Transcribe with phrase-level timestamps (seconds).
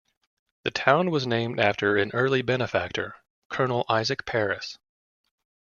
[0.63, 3.17] The town was named after an early benefactor,
[3.51, 4.79] Colonel Isaac Paris.